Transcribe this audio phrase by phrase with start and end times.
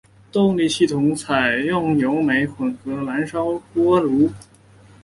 [0.31, 4.31] 动力系统采用油煤混合燃烧型锅炉。